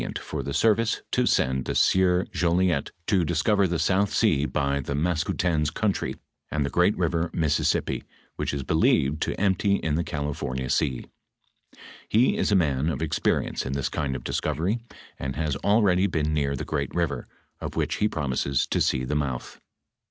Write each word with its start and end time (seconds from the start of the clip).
I 0.01 0.03
■ 0.03 0.05
I 0.07 0.09
•■■ 0.09 0.09
i 0.09 0.13
/i,••• 0.13 0.13
XXVUl 0.17 0.17
HIBTOBT 0.17 0.29
OF 0.31 0.45
THE 0.45 0.51
mSCOVEBT 0.51 0.51
'^iia 0.51 0.51
for 0.51 0.51
the 0.51 0.53
service 0.55 1.01
to 1.11 1.25
send 1.27 1.65
the 1.65 1.75
sieur 1.75 2.25
Jolliet 2.33 2.91
to 3.05 3.23
discover 3.23 3.67
the 3.67 3.75
sonth 3.75 4.09
sea 4.09 4.45
by 4.47 4.79
the 4.79 4.95
Maskoutens 4.95 5.71
country, 5.71 6.15
and 6.49 6.65
the 6.65 6.71
great 6.71 6.97
river 6.97 7.29
Missis 7.33 7.71
sippi, 7.71 8.01
which 8.35 8.51
is 8.51 8.63
believed 8.63 9.21
to 9.21 9.39
empty 9.39 9.75
in 9.75 9.93
the 9.93 10.03
California 10.03 10.71
sea. 10.71 11.05
He 12.09 12.35
is 12.35 12.51
a 12.51 12.55
man 12.55 12.89
of 12.89 13.03
experience 13.03 13.63
in 13.63 13.73
this 13.73 13.89
kind 13.89 14.15
of 14.15 14.23
discovery, 14.23 14.79
and 15.19 15.35
has 15.35 15.55
al 15.63 15.83
ready 15.83 16.07
been 16.07 16.33
near 16.33 16.55
the 16.55 16.65
great 16.65 16.91
river, 16.95 17.27
of 17.59 17.75
which 17.75 17.97
he 17.97 18.07
promises 18.07 18.65
to 18.65 18.81
see 18.81 19.03
the 19.03 19.13
mouth." 19.15 19.59